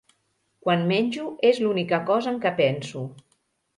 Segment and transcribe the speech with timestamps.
[0.67, 3.05] Quan menjo, és l'única cosa en què penso.